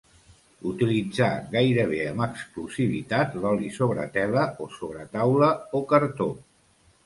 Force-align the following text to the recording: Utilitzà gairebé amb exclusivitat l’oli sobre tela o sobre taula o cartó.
Utilitzà 0.69 1.27
gairebé 1.51 1.99
amb 2.13 2.25
exclusivitat 2.27 3.37
l’oli 3.45 3.71
sobre 3.77 4.09
tela 4.19 4.49
o 4.67 4.73
sobre 4.81 5.07
taula 5.15 5.55
o 5.83 5.87
cartó. 5.97 6.33